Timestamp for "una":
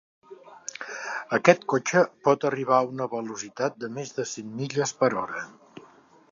2.95-3.09